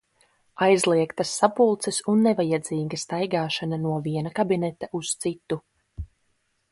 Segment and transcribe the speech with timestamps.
[0.67, 5.63] Aizliegtas sapulces un nevajadzīga staigāšana no viena kabineta uz citu.